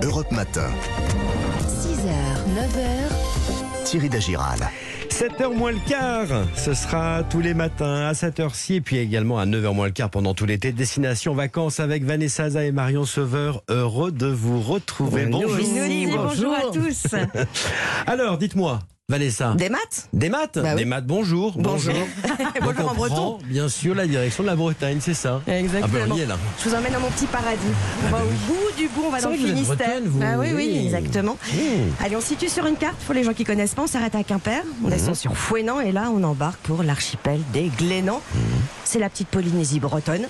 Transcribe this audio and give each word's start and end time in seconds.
Europe 0.00 0.30
Matin. 0.32 0.68
6h, 1.68 2.08
9h, 2.56 3.84
Thierry 3.84 4.08
Dagiral. 4.08 4.58
7h 5.10 5.54
moins 5.54 5.72
le 5.72 5.78
quart, 5.86 6.46
ce 6.56 6.72
sera 6.72 7.22
tous 7.28 7.40
les 7.40 7.52
matins 7.52 8.06
à 8.06 8.12
7h 8.12 8.54
ci 8.54 8.76
et 8.76 8.80
puis 8.80 8.96
également 8.96 9.38
à 9.38 9.44
9h 9.44 9.74
moins 9.74 9.86
le 9.86 9.92
quart 9.92 10.08
pendant 10.10 10.32
tout 10.32 10.46
l'été. 10.46 10.72
Destination 10.72 11.34
vacances 11.34 11.78
avec 11.78 12.04
Vanessa 12.04 12.44
Zaza 12.44 12.64
et 12.64 12.72
Marion 12.72 13.04
Sauveur. 13.04 13.62
Heureux 13.68 14.10
de 14.10 14.26
vous 14.26 14.60
retrouver. 14.60 15.26
Nous 15.26 15.42
Bonjour. 15.42 15.60
aussi, 15.60 16.06
bonjour 16.10 16.54
à 16.54 16.72
tous. 16.72 17.06
Alors, 18.06 18.38
dites-moi, 18.38 18.80
Vanessa. 19.12 19.54
Des 19.58 19.68
maths 19.68 20.08
Des 20.12 20.28
maths 20.30 20.58
Bah 20.58 20.70
oui. 20.70 20.76
Des 20.76 20.84
maths, 20.84 21.06
bonjour. 21.06 21.54
Bonjour. 21.58 21.92
Donc, 21.92 22.38
Bonjour 22.62 22.84
on 22.86 22.88
en 22.90 22.94
breton. 22.94 23.38
bien 23.44 23.68
sûr, 23.68 23.94
la 23.94 24.06
direction 24.06 24.42
de 24.44 24.48
la 24.48 24.54
Bretagne, 24.56 24.98
c'est 25.00 25.12
ça 25.12 25.42
Exactement. 25.48 25.92
Ah 26.02 26.06
ben 26.06 26.12
on 26.12 26.16
y 26.16 26.20
est 26.20 26.26
là. 26.26 26.36
Je 26.62 26.68
vous 26.68 26.74
emmène 26.74 26.92
dans 26.92 27.00
mon 27.00 27.10
petit 27.10 27.26
paradis. 27.26 27.58
On 28.06 28.10
va 28.10 28.18
bah 28.18 28.24
au 28.24 28.28
oui. 28.28 28.36
bout 28.46 28.76
du 28.80 28.88
bout, 28.88 29.02
on 29.06 29.10
va 29.10 29.20
dans 29.20 29.30
le 29.30 29.36
Finistère. 29.36 30.00
vous. 30.06 30.20
Ah 30.22 30.38
oui, 30.38 30.46
oui, 30.54 30.68
Oui. 30.72 30.84
exactement. 30.86 31.36
Allez, 32.02 32.16
on 32.16 32.20
se 32.20 32.28
situe 32.28 32.48
sur 32.48 32.64
une 32.66 32.76
carte. 32.76 32.96
Pour 33.04 33.14
les 33.14 33.24
gens 33.24 33.34
qui 33.34 33.44
connaissent 33.44 33.74
pas, 33.74 33.82
on 33.82 33.86
s'arrête 33.88 34.14
à 34.14 34.22
Quimper. 34.22 34.62
On 34.84 34.88
descend 34.88 35.16
sur 35.16 35.36
Fouenan 35.36 35.80
et 35.80 35.90
là, 35.92 36.08
on 36.14 36.22
embarque 36.22 36.60
pour 36.60 36.82
l'archipel 36.84 37.40
des 37.52 37.70
Glénans. 37.76 38.22
C'est 38.84 39.00
la 39.00 39.10
petite 39.10 39.28
Polynésie 39.28 39.80
bretonne. 39.80 40.26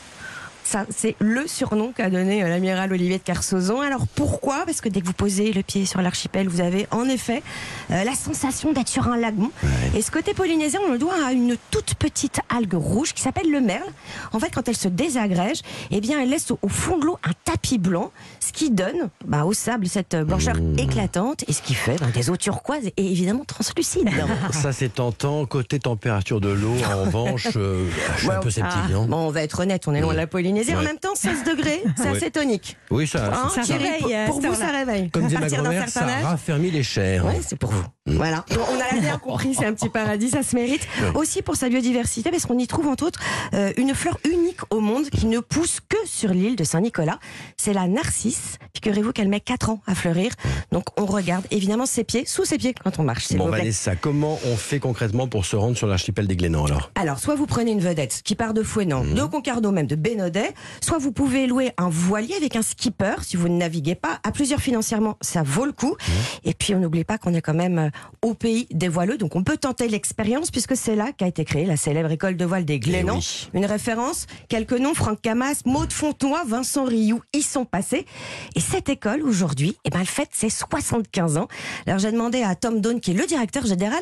Ça, 0.73 0.87
c'est 0.89 1.17
le 1.19 1.47
surnom 1.47 1.93
qu'a 1.93 2.09
donné 2.09 2.43
euh, 2.43 2.49
l'amiral 2.49 2.91
Olivier 2.91 3.19
de 3.19 3.23
Carsozon. 3.23 3.83
Alors 3.83 4.07
pourquoi? 4.07 4.65
Parce 4.65 4.80
que 4.80 4.89
dès 4.89 5.03
que 5.03 5.07
vous 5.07 5.13
posez 5.13 5.53
le 5.53 5.63
pied 5.63 5.85
sur 5.85 6.01
l'archipel, 6.01 6.49
vous 6.49 6.63
avez 6.63 6.87
en 6.91 7.07
effet 7.11 7.43
euh, 7.91 8.05
la 8.05 8.15
sensation 8.15 8.73
d'être 8.73 8.89
sur 8.89 9.07
un 9.09 9.19
lagon. 9.19 9.51
Et 9.95 10.01
ce 10.01 10.11
côté 10.11 10.33
polynésien, 10.33 10.80
on 10.89 10.93
le 10.93 10.97
doit 10.97 11.27
à 11.27 11.33
une 11.33 11.59
toute 11.71 11.95
petite 11.97 12.41
algue 12.49 12.73
rouge 12.73 13.13
qui 13.13 13.21
s'appelle 13.21 13.51
le 13.51 13.61
merle. 13.61 13.87
En 14.33 14.41
fait, 14.41 14.49
quand 14.49 14.66
elle 14.66 14.77
se 14.79 14.89
désagrège, 14.89 15.61
eh 15.91 16.01
bien, 16.01 16.23
elle 16.23 16.30
laisse 16.30 16.51
au, 16.51 16.59
au 16.63 16.69
fond 16.69 16.97
de 16.97 17.05
l'eau 17.05 17.19
un 17.23 17.33
tapis 17.45 17.77
blanc, 17.77 18.11
ce 18.41 18.55
qui 18.55 18.71
donne 18.71 19.11
bah, 19.27 19.45
au 19.45 19.52
sable 19.52 19.87
cette 19.89 20.16
blancheur 20.16 20.57
éclatante 20.79 21.45
et 21.49 21.52
ce 21.52 21.61
qui 21.61 21.75
fait 21.75 22.01
bah, 22.01 22.07
des 22.15 22.30
eaux 22.30 22.39
turquoises 22.39 22.87
et 22.87 23.13
évidemment 23.13 23.45
translucides. 23.45 24.09
Ça, 24.52 24.73
c'est 24.73 24.95
tentant. 24.95 25.45
Côté 25.45 25.79
température 25.80 26.41
de 26.41 26.49
l'eau, 26.49 26.77
en 26.91 27.05
revanche, 27.05 27.49
euh, 27.57 27.87
je 28.16 28.21
suis 28.21 28.30
un 28.30 28.41
peu 28.41 28.49
sceptique. 28.49 28.73
Ah, 28.74 29.05
bon, 29.07 29.16
on 29.16 29.30
va 29.30 29.43
être 29.43 29.61
honnête, 29.61 29.87
on 29.87 29.93
est 29.93 30.01
loin 30.01 30.15
de 30.15 30.16
la 30.16 30.27
Polynésie. 30.27 30.62
En 30.74 30.79
Ouais. 30.79 30.85
même 30.85 30.99
temps, 30.99 31.15
16 31.15 31.45
degrés, 31.45 31.82
c'est 31.96 32.10
Ouais. 32.10 32.16
assez 32.16 32.30
tonique. 32.30 32.77
Oui, 32.91 33.07
ça, 33.07 33.27
Hein, 33.27 33.49
ça- 33.55 33.63
Thierry, 33.63 33.85
réveille, 33.85 34.27
pour, 34.27 34.41
pour 34.41 34.51
vous, 34.52 34.55
ça 34.59 34.66
réveille. 34.71 35.10
comme 35.10 35.27
disait 35.27 35.38
ma 35.41 35.49
grand-mère, 35.49 35.88
ça 35.88 36.07
raffermit 36.23 36.71
les 36.71 36.82
chairs. 36.82 37.27
Ouais, 37.27 37.41
c'est 37.46 37.57
pour 37.59 37.71
vous. 37.71 37.85
Voilà. 38.07 38.45
Bon, 38.51 38.61
on 38.73 38.97
a 38.97 39.01
bien 39.01 39.19
compris, 39.19 39.55
c'est 39.55 39.65
un 39.67 39.73
petit 39.75 39.89
paradis, 39.89 40.31
ça 40.31 40.43
se 40.43 40.57
mérite. 40.57 40.87
Aussi 41.15 41.41
pour 41.43 41.57
sa 41.57 41.69
biodiversité, 41.69 42.31
parce 42.31 42.47
qu'on 42.47 42.59
y 42.59 42.67
trouve 42.67 42.89
entre 42.89 43.07
autres 43.07 43.21
euh, 43.55 43.73
une 43.77 43.95
fleur 43.95 44.19
unique 44.31 44.59
au 44.71 44.81
monde 44.81 45.09
qui 45.09 45.27
ne 45.27 45.39
pousse 45.39 45.79
que 45.89 45.97
sur 46.05 46.30
l'île 46.30 46.57
de 46.57 46.65
Saint-Nicolas. 46.65 47.19
C'est 47.57 47.73
la 47.73 47.87
narcisse. 47.87 48.59
Figurez-vous 48.75 49.13
qu'elle 49.13 49.29
met 49.29 49.41
4 49.41 49.71
ans 49.71 49.80
à 49.87 49.95
fleurir. 49.95 50.33
Donc 50.73 50.85
on 51.01 51.07
regarde 51.07 51.45
évidemment 51.53 51.87
ses 51.87 52.03
pieds, 52.05 52.25
sous 52.27 52.45
ses 52.45 52.59
pieds 52.59 52.75
quand 52.83 52.99
on 52.99 53.05
marche. 53.05 53.33
Bon, 53.35 53.45
vous 53.45 53.51
plaît. 53.53 53.61
Vanessa, 53.61 53.95
comment 53.95 54.39
on 54.47 54.57
fait 54.57 54.80
concrètement 54.80 55.29
pour 55.29 55.45
se 55.45 55.55
rendre 55.55 55.77
sur 55.77 55.87
l'archipel 55.87 56.27
des 56.27 56.37
Glénans 56.37 56.65
alors? 56.67 56.91
Alors, 56.97 57.19
soit 57.21 57.37
vous 57.37 57.47
prenez 57.47 57.71
une 57.71 57.80
vedette 57.80 58.23
qui 58.25 58.35
part 58.35 58.55
de 58.55 58.63
Fouenan, 58.63 59.05
Mhm. 59.05 59.15
de 59.15 59.23
Concarneau, 59.25 59.71
même 59.71 59.87
de 59.87 59.95
Bénodet, 59.97 60.55
soit 60.80 60.99
vous 60.99 61.13
pouvez 61.13 61.47
louer 61.47 61.73
un 61.79 61.89
voilier 61.89 62.35
avec 62.35 62.57
un 62.57 62.63
skipper 62.63 63.15
si 63.23 63.37
vous 63.37 63.49
ne 63.49 63.57
naviguez 63.57 63.95
pas. 63.95 64.19
À 64.25 64.33
plusieurs 64.33 64.61
financièrement, 64.61 65.17
ça 65.21 65.43
vaut 65.45 65.67
le 65.67 65.73
coup. 65.73 65.91
Mhm. 66.09 66.15
Et 66.45 66.55
puis, 66.55 66.75
on 66.75 66.81
n'oublie 66.81 67.05
pas 67.05 67.19
qu'on 67.19 67.34
est 67.34 67.41
quand 67.43 67.55
même 67.55 67.78
euh, 67.78 67.89
au 68.22 68.34
pays 68.34 68.66
des 68.71 68.88
voileux, 68.88 69.19
donc 69.19 69.37
on 69.37 69.43
peut 69.43 69.56
tenter 69.56 69.88
l'expérience 69.88 70.50
puisque 70.50 70.76
c'est 70.76 70.97
là 70.97 71.12
qu'a 71.16 71.26
été 71.26 71.44
créée 71.44 71.66
la 71.66 71.76
célèbre 71.76 72.10
école 72.10 72.37
de 72.37 72.44
voile 72.44 72.65
des 72.65 72.78
Glénans. 72.78 73.19
Eh 73.21 73.47
oui. 73.47 73.49
Une 73.54 73.66
référence, 73.66 74.26
quelques 74.49 74.72
noms, 74.72 74.94
Franck 74.94 75.21
Camas, 75.21 75.62
Maud 75.65 75.93
Fontenoy, 75.93 76.44
Vincent 76.47 76.84
Rioux 76.84 77.22
y 77.32 77.43
sont 77.43 77.65
passés. 77.65 78.06
Et 78.54 78.60
cette 78.60 78.88
école, 78.88 79.22
aujourd'hui, 79.22 79.76
eh 79.84 79.91
ben, 79.91 80.00
elle 80.00 80.06
fête 80.06 80.31
ses 80.32 80.50
75 80.50 81.37
ans. 81.37 81.49
Alors, 81.87 81.99
j'ai 81.99 82.12
demandé 82.12 82.43
à 82.43 82.54
Tom 82.54 82.81
Dawn, 82.81 83.00
qui 83.00 83.12
est 83.12 83.15
le 83.15 83.26
directeur 83.26 83.66
général, 83.66 84.00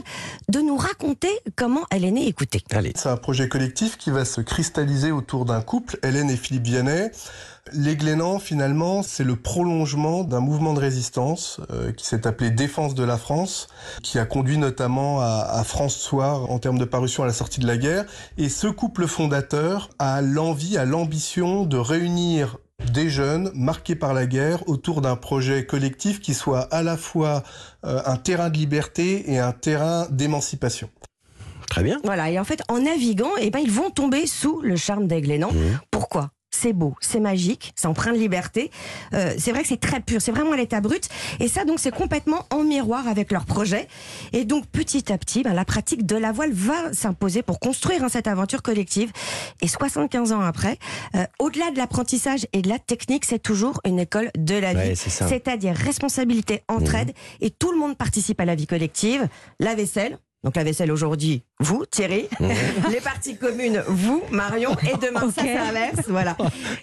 de 0.48 0.60
nous 0.60 0.77
raconter 0.77 1.30
comment 1.56 1.84
elle 1.91 2.04
est 2.04 2.10
née. 2.10 2.27
Écoutez. 2.27 2.62
Allez. 2.70 2.92
C'est 2.97 3.08
un 3.08 3.16
projet 3.16 3.48
collectif 3.48 3.97
qui 3.97 4.10
va 4.10 4.25
se 4.25 4.41
cristalliser 4.41 5.12
autour 5.12 5.44
d'un 5.44 5.62
couple, 5.62 5.98
Hélène 6.03 6.31
et 6.31 6.36
Philippe 6.36 6.65
Vianney. 6.65 7.10
Les 7.72 7.94
Glénans, 7.94 8.38
finalement, 8.38 9.03
c'est 9.03 9.22
le 9.22 9.36
prolongement 9.36 10.25
d'un 10.25 10.41
mouvement 10.41 10.75
de 10.75 10.81
résistance 10.81 11.60
euh, 11.70 11.92
qui 11.92 12.04
s'est 12.04 12.26
appelé 12.26 12.50
Défense 12.50 12.94
de 12.94 13.04
la 13.04 13.16
France, 13.16 13.69
qui 14.02 14.18
a 14.18 14.26
conduit 14.26 14.58
notamment 14.58 15.20
à, 15.20 15.46
à 15.50 15.64
France 15.64 15.96
Soir 15.96 16.50
en 16.50 16.58
termes 16.58 16.78
de 16.78 16.84
parution 16.84 17.22
à 17.22 17.26
la 17.26 17.32
sortie 17.32 17.60
de 17.60 17.66
la 17.66 17.76
guerre. 17.76 18.04
Et 18.38 18.48
ce 18.48 18.66
couple 18.66 19.06
fondateur 19.06 19.91
a 19.98 20.22
l'envie, 20.22 20.76
a 20.76 20.84
l'ambition 20.84 21.64
de 21.64 21.76
réunir 21.76 22.58
des 22.92 23.10
jeunes 23.10 23.50
marqués 23.54 23.94
par 23.94 24.14
la 24.14 24.26
guerre 24.26 24.68
autour 24.68 25.00
d'un 25.00 25.16
projet 25.16 25.66
collectif 25.66 26.20
qui 26.20 26.34
soit 26.34 26.62
à 26.72 26.82
la 26.82 26.96
fois 26.96 27.42
euh, 27.84 28.00
un 28.06 28.16
terrain 28.16 28.48
de 28.48 28.56
liberté 28.56 29.30
et 29.30 29.38
un 29.38 29.52
terrain 29.52 30.06
d'émancipation. 30.10 30.88
Très 31.68 31.82
bien. 31.82 32.00
Voilà, 32.04 32.30
et 32.30 32.38
en 32.38 32.44
fait, 32.44 32.62
en 32.68 32.80
naviguant, 32.80 33.30
eh 33.41 33.50
ben, 33.50 33.60
ils 33.60 33.70
vont 33.70 33.91
tomber 33.91 34.26
sous 34.26 34.60
le 34.60 34.76
charme 34.76 35.06
des 35.06 35.20
Glénans. 35.20 35.52
Pourquoi? 35.91 36.30
C'est 36.60 36.72
beau, 36.75 36.94
c'est 37.00 37.21
magique, 37.21 37.72
c'est 37.75 37.87
empreint 37.87 38.12
de 38.12 38.19
liberté. 38.19 38.71
Euh, 39.15 39.32
c'est 39.38 39.50
vrai 39.50 39.62
que 39.62 39.69
c'est 39.69 39.81
très 39.81 40.00
pur, 40.00 40.21
c'est 40.21 40.31
vraiment 40.31 40.53
à 40.53 40.56
l'état 40.56 40.81
brut. 40.81 41.09
Et 41.38 41.48
ça, 41.48 41.65
donc, 41.65 41.78
c'est 41.78 41.94
complètement 41.94 42.47
en 42.50 42.65
miroir 42.65 43.09
avec 43.09 43.32
leur 43.32 43.47
projet. 43.47 43.88
Et 44.32 44.44
donc, 44.44 44.66
petit 44.66 45.10
à 45.10 45.16
petit, 45.16 45.43
ben, 45.43 45.54
la 45.54 45.65
pratique 45.65 46.04
de 46.04 46.16
la 46.16 46.32
voile 46.32 46.53
va 46.53 46.93
s'imposer 46.93 47.43
pour 47.43 47.60
construire 47.60 48.04
hein, 48.04 48.09
cette 48.10 48.26
aventure 48.26 48.62
collective. 48.62 49.10
Et 49.62 49.69
75 49.69 50.32
ans 50.32 50.41
après, 50.41 50.78
euh, 51.15 51.25
au-delà 51.38 51.71
de 51.71 51.78
l'apprentissage 51.78 52.47
et 52.53 52.60
de 52.60 52.69
la 52.69 52.78
technique, 52.78 53.25
c'est 53.25 53.38
toujours 53.38 53.81
une 53.87 53.98
école 53.98 54.31
de 54.37 54.56
la 54.56 54.75
vie. 54.75 54.97
C'est-à-dire 54.97 55.75
responsabilité, 55.75 56.62
entraide, 56.69 57.12
et 57.41 57.50
tout 57.50 57.72
le 57.72 57.78
monde 57.78 57.97
participe 57.97 58.41
à 58.41 58.44
la 58.44 58.54
vie 58.54 58.66
collective. 58.66 59.28
La 59.60 59.75
vaisselle. 59.75 60.19
Donc 60.44 60.56
la 60.56 60.65
vaisselle 60.65 60.91
aujourd'hui, 60.91 61.42
vous, 61.60 61.84
Thierry. 61.87 62.28
Les 62.91 63.00
parties 63.00 63.37
communes, 63.37 63.82
vous, 63.87 64.22
Marion. 64.31 64.72
Et 64.82 64.97
demain, 65.06 65.31
ça 65.34 65.43
Ok. 65.43 65.48
s'inverse. 65.48 66.06
Voilà. 66.09 66.37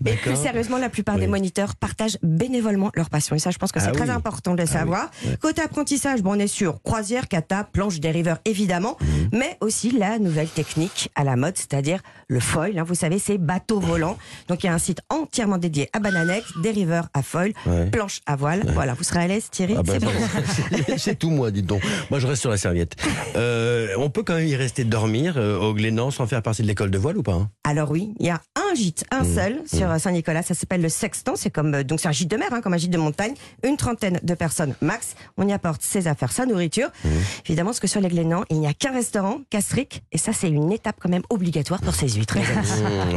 Et 0.05 0.13
plus 0.13 0.35
sérieusement, 0.35 0.77
la 0.77 0.89
plupart 0.89 1.15
Oui. 1.15 1.21
des 1.21 1.27
moniteurs 1.27 1.75
partagent 1.75 2.17
bénévolement 2.23 2.91
leur 2.95 3.09
passion. 3.09 3.35
Et 3.35 3.39
ça, 3.39 3.51
je 3.51 3.57
pense 3.57 3.71
que 3.71 3.79
c'est 3.79 3.88
Ah 3.89 3.91
très 3.91 4.05
oui. 4.05 4.11
important 4.11 4.53
de 4.55 4.61
le 4.61 4.67
savoir. 4.67 5.09
Côté 5.41 5.61
apprentissage, 5.61 6.21
bon, 6.21 6.35
on 6.35 6.39
est 6.39 6.47
sur 6.47 6.81
croisière, 6.83 7.27
kata, 7.27 7.63
planche, 7.63 7.99
dériveur, 7.99 8.38
évidemment. 8.45 8.97
Mhm. 9.01 9.29
Mais 9.33 9.57
aussi 9.61 9.91
la 9.91 10.19
nouvelle 10.19 10.47
technique 10.47 11.09
à 11.15 11.23
la 11.23 11.35
mode, 11.35 11.57
c'est-à-dire 11.57 12.01
le 12.27 12.39
foil. 12.39 12.77
hein. 12.77 12.83
vous 12.85 12.95
savez, 12.95 13.19
c'est 13.19 13.38
bateau 13.38 13.79
volant. 13.79 14.17
Donc 14.47 14.63
il 14.63 14.67
y 14.67 14.69
a 14.69 14.73
un 14.73 14.77
site 14.79 14.99
entièrement 15.09 15.57
dédié 15.57 15.89
à 15.94 15.99
Bananex, 15.99 16.45
dériveur 16.61 17.07
à 17.13 17.21
foil, 17.23 17.51
Ouais. 17.65 17.88
planche 17.89 18.21
à 18.25 18.35
voile. 18.35 18.61
Voilà, 18.73 18.94
vous 18.94 19.03
serez 19.03 19.19
à 19.21 19.27
l'aise, 19.27 19.49
Thierry? 19.49 19.75
Ah 19.77 19.83
bah, 19.83 19.94
c'est 19.94 20.03
bon. 20.05 20.11
c'est- 20.85 20.97
c'est 20.97 21.15
tout 21.15 21.29
moi, 21.31 21.49
dites 21.51 21.65
donc. 21.65 21.81
Moi, 22.11 22.19
je 22.19 22.27
reste 22.27 22.41
sur 22.41 22.49
la 22.51 22.57
serviette. 22.57 22.95
Euh, 23.35 23.88
on 23.97 24.09
peut 24.09 24.23
quand 24.23 24.35
même 24.35 24.47
y 24.47 24.55
rester 24.55 24.66
dormir 24.83 25.35
euh, 25.38 25.57
au 25.59 25.73
Glénan 25.73 26.11
sans 26.11 26.28
faire 26.28 26.41
partie 26.41 26.61
de 26.61 26.67
l'école 26.67 26.91
de 26.91 26.97
voile 26.97 27.17
ou 27.17 27.23
pas 27.23 27.33
hein? 27.33 27.50
Alors 27.63 27.91
oui, 27.91 28.13
il 28.19 28.25
y 28.25 28.29
a 28.29 28.41
un 28.55 28.75
gîte, 28.75 29.05
un 29.11 29.23
Mmh. 29.23 29.35
seul 29.35 29.61
sur 29.66 29.89
euh, 29.89 29.97
Saint-Nicolas. 29.97 30.41
Ça 30.44 30.53
s'appelle 30.53 30.81
le 30.81 30.89
Sextant. 30.89 31.35
C'est 31.35 31.50
comme 31.50 31.73
euh, 31.73 31.83
donc 31.83 32.00
c'est 32.00 32.07
un 32.07 32.11
gîte 32.11 32.29
de 32.31 32.38
mer, 32.38 32.47
hein, 32.51 32.61
comme 32.61 32.73
un 32.73 32.77
gîte 32.77 32.91
de 32.91 32.97
montagne. 32.97 33.33
Une 33.63 33.77
trentaine 33.77 34.19
de 34.23 34.33
personnes 34.35 34.75
max. 34.81 35.16
On 35.38 35.47
y 35.47 35.53
apporte 35.53 35.81
ses 35.81 36.07
affaires, 36.07 36.31
sa 36.31 36.45
nourriture. 36.45 36.89
Mmh. 37.03 37.09
Évidemment, 37.47 37.69
parce 37.72 37.79
que 37.79 37.88
sur 37.88 38.01
les 38.01 38.09
Glénans, 38.09 38.44
il 38.50 38.59
n'y 38.59 38.67
a 38.67 38.73
qu'un 38.73 38.91
restaurant, 38.94 39.39
Castric, 39.50 40.03
et 40.11 40.17
ça 40.17 40.33
c'est 40.33 40.50
une 40.50 40.72
étape 40.72 40.97
quand 41.00 41.09
même 41.09 41.23
obligatoire 41.29 41.81
pour 41.81 41.95
ces 41.95 42.07
huîtres. 42.09 42.38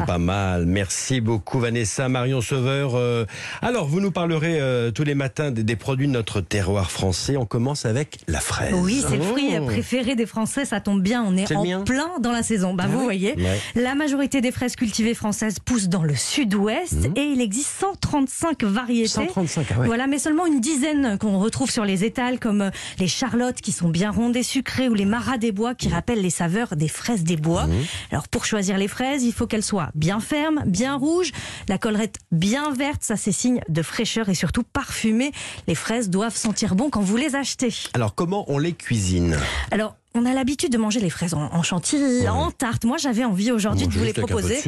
Mmh, 0.00 0.06
Pas 0.06 0.18
mal. 0.18 0.66
Merci 0.66 1.20
beaucoup, 1.20 1.60
Vanessa, 1.60 2.08
Marion 2.08 2.40
Sauveur. 2.40 2.92
Euh, 2.94 3.24
alors, 3.62 3.86
vous 3.86 4.00
nous 4.00 4.10
parlerez 4.10 4.60
euh, 4.60 4.90
tous 4.90 5.04
les 5.04 5.14
matins 5.14 5.50
des, 5.50 5.62
des 5.64 5.76
produits 5.76 6.06
de 6.06 6.12
notre 6.12 6.40
terroir 6.40 6.90
français. 6.90 7.36
On 7.36 7.46
commence 7.46 7.84
avec 7.84 8.18
la 8.28 8.40
fraise. 8.40 8.74
Oui, 8.74 9.02
c'est 9.08 9.16
le 9.16 9.22
fruit 9.22 9.48
Oh. 9.60 9.66
préféré 9.66 10.14
des 10.14 10.26
Français, 10.26 10.64
ça 10.64 10.80
tombe 10.80 11.02
bien, 11.02 11.22
on 11.26 11.36
est, 11.36 11.39
En 11.80 11.84
plein 11.84 12.10
dans 12.20 12.32
la 12.32 12.42
saison. 12.42 12.74
Bah, 12.74 12.84
Ah 12.86 12.88
vous 12.92 13.00
voyez, 13.00 13.34
Ouais. 13.36 13.60
la 13.74 13.94
majorité 13.94 14.40
des 14.40 14.52
fraises 14.52 14.76
cultivées 14.76 15.14
françaises 15.14 15.58
poussent 15.58 15.88
dans 15.88 16.02
le 16.02 16.14
sud-ouest 16.14 16.94
Mhm. 16.94 17.12
et 17.16 17.22
il 17.24 17.40
existe 17.40 17.70
135 17.80 18.64
variétés. 18.64 19.08
135, 19.08 19.66
ah 19.74 19.80
ouais. 19.80 19.86
Voilà, 19.86 20.06
mais 20.06 20.18
seulement 20.18 20.46
une 20.46 20.60
dizaine 20.60 21.18
qu'on 21.18 21.38
retrouve 21.38 21.70
sur 21.70 21.84
les 21.84 22.04
étals, 22.04 22.38
comme 22.38 22.62
euh, 22.62 22.70
les 22.98 23.08
charlottes 23.08 23.60
qui 23.60 23.72
sont 23.72 23.88
bien 23.88 24.10
rondes 24.10 24.36
et 24.36 24.42
sucrées 24.42 24.88
ou 24.88 24.94
les 24.94 25.04
maras 25.04 25.38
des 25.38 25.52
bois 25.52 25.74
qui 25.74 25.88
rappellent 25.88 26.22
les 26.22 26.30
saveurs 26.30 26.76
des 26.76 26.88
fraises 26.88 27.24
des 27.24 27.36
bois. 27.36 27.66
Mhm. 27.66 27.74
Alors 28.12 28.28
pour 28.28 28.44
choisir 28.44 28.78
les 28.78 28.88
fraises, 28.88 29.22
il 29.22 29.32
faut 29.32 29.46
qu'elles 29.46 29.62
soient 29.62 29.90
bien 29.94 30.20
fermes, 30.20 30.62
bien 30.66 30.96
rouges, 30.96 31.32
la 31.68 31.78
collerette 31.78 32.16
bien 32.32 32.70
verte, 32.72 33.02
ça 33.02 33.16
c'est 33.16 33.32
signe 33.32 33.60
de 33.68 33.82
fraîcheur 33.82 34.28
et 34.28 34.34
surtout 34.34 34.62
parfumée. 34.62 35.32
Les 35.66 35.74
fraises 35.74 36.10
doivent 36.10 36.36
sentir 36.36 36.74
bon 36.74 36.90
quand 36.90 37.00
vous 37.02 37.16
les 37.16 37.34
achetez. 37.36 37.72
Alors, 37.94 38.14
comment 38.14 38.44
on 38.50 38.58
les 38.58 38.72
cuisine? 38.72 39.36
Alors, 39.70 39.96
on 40.14 40.26
a 40.26 40.34
l'habitude 40.34 40.72
de 40.72 40.78
manger 40.78 40.98
les 40.98 41.10
fraises 41.10 41.34
en, 41.34 41.50
en 41.52 41.62
chantilly, 41.62 42.28
en 42.28 42.50
tarte. 42.50 42.84
Moi, 42.84 42.96
j'avais 42.96 43.24
envie 43.24 43.52
aujourd'hui 43.52 43.86
de 43.86 43.92
vous 43.92 44.04
les 44.04 44.12
proposer 44.12 44.60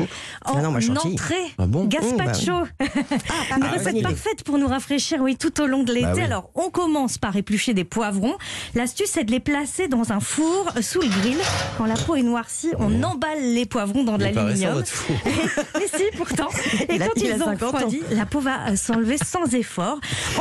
en 0.45 0.57
Ah 0.57 0.63
non, 0.63 0.77
entrée. 0.77 1.35
Ah 1.59 1.67
bon 1.67 1.85
Gazpacho. 1.87 2.53
Ah, 3.51 3.57
Une 3.57 3.65
ah, 3.65 3.71
recette 3.71 3.85
bonne 3.85 3.97
idée. 3.97 4.03
parfaite 4.03 4.45
pour 4.45 4.59
nous 4.59 4.67
rafraîchir, 4.69 5.21
oui, 5.21 5.37
tout 5.37 5.61
au 5.61 5.67
long 5.67 5.83
de 5.83 5.93
l'été. 5.93 6.07
Bah 6.07 6.13
oui. 6.15 6.23
Alors, 6.23 6.51
on 6.55 6.71
commence 6.71 7.19
par 7.19 7.37
éplucher 7.37 7.75
des 7.75 7.85
poivrons. 7.85 8.35
L'astuce, 8.75 9.11
c'est 9.13 9.25
de 9.25 9.31
les 9.31 9.41
placer 9.41 9.89
dans 9.89 10.13
un 10.13 10.21
four 10.21 10.73
sous 10.81 11.01
le 11.01 11.09
grill. 11.09 11.39
Quand 11.79 11.87
la 11.87 11.95
peau 11.95 12.15
est 12.15 12.23
noircie, 12.23 12.71
on 12.79 13.03
emballe 13.03 13.55
les 13.55 13.67
poivrons 13.67 14.05
dans 14.05 14.19
de 14.19 14.25
l'aluminium. 14.25 14.83
Mais 15.75 15.89
si, 15.89 16.17
pourtant. 16.17 16.49
Et 16.89 16.99
quand 16.99 17.09
ils 17.17 17.35
ont 17.35 17.47
50 17.47 17.63
ans. 17.63 17.67
refroidi, 17.73 18.01
la 18.13 18.27
peau 18.27 18.41
va 18.41 18.69
euh, 18.69 18.77
s'enlever 18.77 19.17
sans 19.19 19.53
effort. 19.55 19.99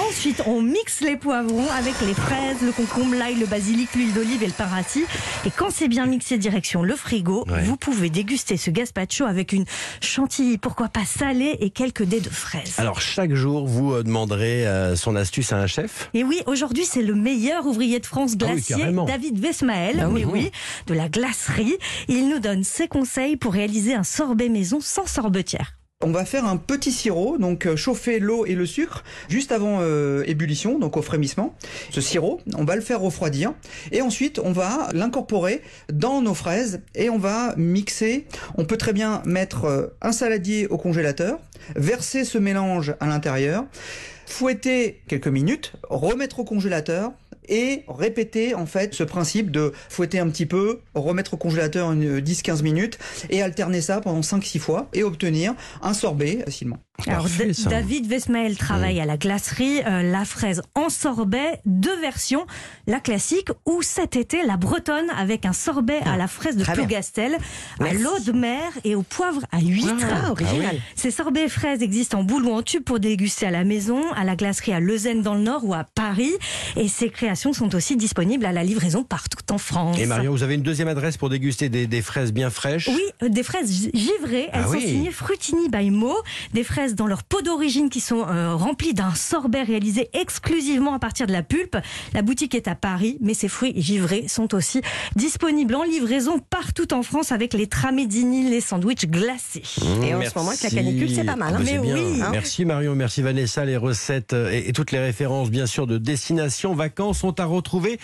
Ensuite, 0.10 0.44
on 0.46 0.62
mixe 0.62 1.02
les 1.02 1.18
poivrons 1.18 1.70
avec 1.78 1.96
les 2.02 2.14
fraises, 2.14 2.62
le 2.62 2.72
concombre, 2.72 3.16
l'ail, 3.16 3.36
le 3.36 3.46
basilic, 3.46 3.94
l'huile 3.96 4.14
d'olive 4.14 4.44
et 4.44 4.48
le 4.48 4.54
Et 5.46 5.52
quand 5.52 5.70
c'est 5.72 5.88
bien 5.88 6.06
mixé 6.06 6.38
direction 6.38 6.84
le 6.84 6.96
frigo, 6.96 7.46
Ouais. 7.50 7.64
vous 7.64 7.78
pouvez 7.78 8.10
déguster 8.10 8.58
ce 8.58 8.70
gazpacho 8.72 9.26
avec 9.26 9.52
une 9.54 9.66
chantilly, 10.02 10.58
pourquoi 10.58 10.88
pas 10.90 11.06
salée 11.06 11.58
et 11.60 11.70
quelques 11.70 12.04
dés 12.04 12.20
de 12.22 12.30
fraises. 12.30 12.76
Alors 12.78 13.02
chaque 13.02 13.34
jour, 13.34 13.66
vous 13.68 13.94
euh, 13.94 14.04
demanderez 14.04 14.68
euh, 14.68 14.96
son 14.96 15.16
astuce 15.16 15.52
à 15.54 15.58
un 15.58 15.68
chef. 15.68 16.10
Et 16.14 16.24
oui, 16.24 16.42
aujourd'hui, 16.46 16.86
c'est 16.86 17.02
le 17.02 17.16
meilleur 17.16 17.66
ouvrier 17.66 18.00
de 18.00 18.06
France 18.06 18.34
Ah 18.42 18.46
oui, 18.46 18.62
glacier. 18.62 18.86
David 19.08 19.40
Vesmael, 19.40 20.00
Ah 20.02 20.10
oui, 20.10 20.26
mais 20.26 20.32
oui, 20.32 20.52
de 20.88 20.94
la 20.94 21.10
glacerie. 21.10 21.78
Il 22.08 22.30
nous 22.30 22.40
donne 22.40 22.64
ses 22.64 22.88
conseils 22.88 23.38
pour 23.38 23.54
réaliser 23.54 23.94
un 23.94 24.04
sorbet 24.04 24.50
maison 24.50 24.80
sans 24.82 25.08
sorbetière. 25.08 25.74
On 26.04 26.12
va 26.12 26.26
faire 26.26 26.46
un 26.46 26.58
petit 26.58 26.92
sirop, 26.92 27.38
donc 27.38 27.68
euh, 27.68 27.76
chauffer 27.76 28.20
l'eau 28.20 28.46
et 28.48 28.56
le 28.56 28.66
sucre 28.66 29.04
juste 29.30 29.52
avant 29.52 29.80
euh, 29.82 30.24
ébullition, 30.26 30.80
donc 30.80 30.98
au 30.98 31.04
frémissement. 31.04 31.56
Ce 31.92 32.02
sirop, 32.02 32.42
on 32.58 32.64
va 32.64 32.76
le 32.76 32.82
faire 32.82 33.00
refroidir 33.00 33.54
et 33.92 34.02
ensuite 34.02 34.40
on 34.44 34.52
va 34.52 34.90
l'incorporer 34.94 35.62
dans 35.94 36.22
nos 36.22 36.34
fraises 36.34 36.82
et 36.96 37.12
on 37.12 37.20
va 37.20 37.54
mixer. 37.56 38.26
On 38.58 38.66
peut 38.66 38.78
très 38.78 38.94
bien 38.94 39.22
mettre 39.26 39.66
euh, 39.66 39.88
un 40.02 40.12
saladier 40.12 40.66
au 40.68 40.78
congélateur, 40.78 41.40
verser 41.76 42.26
ce 42.26 42.40
mélange 42.40 42.96
à 43.00 43.06
l'intérieur, 43.06 43.66
fouetter 44.26 45.02
quelques 45.08 45.28
minutes, 45.28 45.74
remettre 45.90 46.40
au 46.40 46.44
congélateur 46.44 47.12
et 47.48 47.84
répéter 47.88 48.56
en 48.56 48.66
fait 48.66 48.94
ce 48.94 49.04
principe 49.04 49.52
de 49.52 49.72
fouetter 49.90 50.20
un 50.20 50.30
petit 50.30 50.46
peu, 50.46 50.82
remettre 50.96 51.34
au 51.34 51.38
congélateur 51.38 51.92
une 51.92 52.20
10-15 52.20 52.64
minutes 52.64 53.00
et 53.30 53.42
alterner 53.42 53.82
ça 53.82 54.02
pendant 54.02 54.22
5-6 54.22 54.60
fois 54.60 54.90
et 54.94 55.04
obtenir 55.04 55.54
un 55.82 55.94
sorbet 55.94 56.40
facilement. 56.46 56.78
Alors, 57.08 57.24
Parfait, 57.24 57.54
ça. 57.54 57.70
David 57.72 58.06
Vesmael 58.08 58.58
travaille 58.58 59.00
à 59.00 59.06
la 59.06 59.18
glacerie, 59.18 59.82
euh, 59.88 60.04
la 60.04 60.24
fraise 60.24 60.62
en 60.76 60.90
sorbet, 60.90 61.60
deux 61.66 62.00
versions, 62.00 62.46
la 62.86 63.00
classique 63.00 63.48
ou 63.66 63.82
cet 63.82 64.16
été 64.16 64.46
la 64.46 64.56
bretonne 64.56 65.10
avec 65.18 65.48
un 65.48 65.54
sorbet 65.54 66.00
à 66.06 66.16
la 66.16 66.28
fraise 66.28 66.58
de. 66.58 66.64
Plougastel, 66.64 67.38
à 67.80 67.94
l'eau 67.94 68.20
de 68.24 68.32
mer 68.32 68.62
et 68.84 68.94
au 68.94 69.02
poivre 69.02 69.42
à 69.52 69.60
huître. 69.60 69.96
Ah, 70.12 70.30
original. 70.32 70.80
Ces 70.96 71.10
sorbets 71.10 71.50
fraises 71.50 71.82
existent 71.82 72.20
en 72.20 72.24
boule 72.24 72.46
ou 72.46 72.52
en 72.54 72.62
tube 72.62 72.84
pour 72.84 73.00
déguster 73.00 73.48
à 73.48 73.52
la 73.52 73.64
maison, 73.64 74.04
à 74.14 74.24
la 74.24 74.36
glacerie 74.36 74.72
à 74.74 74.80
Leuzen 74.80 75.22
dans 75.24 75.34
le 75.34 75.42
Nord 75.42 75.66
ou 75.66 75.74
à 75.74 75.84
Paris. 75.96 76.32
Et 76.76 76.88
ces 76.88 77.10
créations 77.10 77.52
sont 77.52 77.74
aussi 77.74 77.96
disponibles 77.98 78.46
à 78.46 78.52
la 78.52 78.64
livraison 78.64 79.04
partout 79.04 79.40
en 79.52 79.58
France. 79.58 79.98
Et 80.00 80.06
Marion, 80.06 80.32
vous 80.32 80.44
avez 80.44 80.54
une 80.56 80.62
deuxième 80.62 80.88
adresse 80.88 81.18
pour 81.18 81.30
déguster 81.30 81.68
des, 81.68 81.88
des 81.88 82.02
fraises 82.04 82.32
bien 82.32 82.52
fraîches? 82.52 82.88
Oui, 82.90 83.02
euh, 83.24 83.30
des 83.30 83.44
fraises 83.44 83.72
gi- 83.72 83.92
givrées. 83.94 84.50
Elles 84.54 84.62
Ah 84.66 84.68
sont 84.68 84.72
oui. 84.74 84.82
signées 84.82 85.12
Frutini 85.12 85.68
by 85.68 85.90
Mo. 85.90 86.16
Des 86.54 86.64
fraises 86.64 86.91
dans 86.96 87.08
leur 87.08 87.24
peau 87.24 87.42
d'origine 87.42 87.90
qui 87.90 88.00
sont 88.00 88.26
euh, 88.28 88.56
remplies 88.56 88.94
d'un 88.94 89.14
sorbet 89.16 89.64
réalisé 89.64 90.10
exclusivement 90.14 90.94
à 90.94 91.00
partir 91.00 91.28
de 91.28 91.32
la 91.32 91.44
pulpe. 91.44 91.78
La 92.14 92.22
boutique 92.22 92.56
est 92.56 92.68
à 92.68 92.76
Paris, 92.76 93.18
mais 93.22 93.34
ces 93.34 93.48
fruits 93.48 93.74
givrés 93.76 94.28
sont 94.28 94.54
aussi 94.56 94.82
disponibles 95.16 95.76
en 95.76 95.84
livraison 95.84 96.40
partout 96.50 96.94
en 96.94 97.04
France 97.04 97.32
avec 97.32 97.54
les 97.54 97.68
tramezzini, 97.68 98.50
les 98.50 98.62
sandwichs 98.62 99.08
glacés. 99.10 99.64
Et 100.04 100.14
en 100.14 100.22
ce 100.22 100.38
moment, 100.38 100.50
avec 100.52 100.64
la 100.64 100.70
canicule, 100.70 101.14
c'est 101.14 101.24
pas 101.24 101.36
mal, 101.36 101.54
Ah 101.56 101.60
hein. 101.60 101.64
bah, 101.64 101.72
Mais 101.84 101.94
oui, 101.94 102.22
hein. 102.22 102.30
Merci 102.32 102.66
Marion, 102.66 102.96
merci 102.96 103.22
Vanessa. 103.22 103.66
Les 103.66 103.78
recettes 103.78 104.34
euh, 104.34 104.52
et, 104.52 104.70
et 104.70 104.74
toutes 104.74 104.92
les 104.92 105.00
références, 105.00 105.50
bien 105.50 105.66
sûr, 105.66 105.88
de 105.88 105.98
destination 105.98 106.74
vacances 106.74 107.20
sont 107.20 107.40
à 107.40 107.46
retrouver 107.46 108.00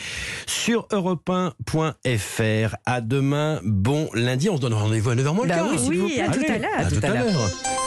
sur 0.45 0.87
europe1.fr. 0.91 2.75
À 2.85 3.01
demain, 3.01 3.59
bon 3.63 4.09
lundi. 4.13 4.49
On 4.49 4.57
se 4.57 4.61
donne 4.61 4.73
rendez-vous 4.73 5.09
à 5.11 5.15
9h 5.15 5.33
moins 5.33 5.43
le 5.43 5.49
Bah 5.49 5.55
quart, 5.55 5.67
oui, 5.71 5.79
s'il 5.79 5.89
oui, 5.89 5.97
vous 5.97 6.07
plaît. 6.07 6.21
à 6.21 6.29
tout 6.29 6.39
à 6.47 6.51
Allez, 6.51 6.59
l'heure. 6.61 6.79
À 6.79 6.85
tout 6.85 6.99
à 7.03 7.09
l'heure. 7.09 7.86